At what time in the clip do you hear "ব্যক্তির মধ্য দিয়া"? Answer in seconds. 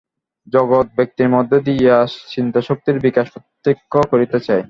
0.95-1.97